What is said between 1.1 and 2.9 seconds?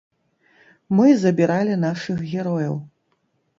забіралі нашых герояў.